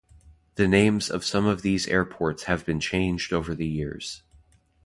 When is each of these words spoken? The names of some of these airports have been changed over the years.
The 0.55 0.67
names 0.67 1.11
of 1.11 1.23
some 1.23 1.45
of 1.45 1.61
these 1.61 1.85
airports 1.87 2.45
have 2.45 2.65
been 2.65 2.79
changed 2.79 3.31
over 3.31 3.53
the 3.53 3.67
years. 3.67 4.23